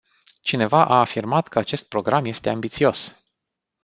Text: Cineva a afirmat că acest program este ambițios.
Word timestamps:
Cineva 0.41 0.85
a 0.85 0.99
afirmat 0.99 1.47
că 1.47 1.59
acest 1.59 1.87
program 1.87 2.25
este 2.25 2.49
ambițios. 2.49 3.15